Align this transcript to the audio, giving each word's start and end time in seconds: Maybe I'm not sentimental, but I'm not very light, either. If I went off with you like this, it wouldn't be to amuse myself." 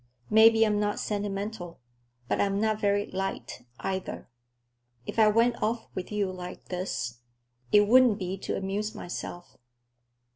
Maybe 0.31 0.65
I'm 0.65 0.79
not 0.79 0.99
sentimental, 0.99 1.79
but 2.27 2.41
I'm 2.41 2.59
not 2.59 2.81
very 2.81 3.05
light, 3.11 3.67
either. 3.81 4.31
If 5.05 5.19
I 5.19 5.27
went 5.27 5.61
off 5.61 5.89
with 5.93 6.11
you 6.11 6.31
like 6.31 6.69
this, 6.69 7.19
it 7.71 7.87
wouldn't 7.87 8.17
be 8.17 8.35
to 8.39 8.57
amuse 8.57 8.95
myself." 8.95 9.57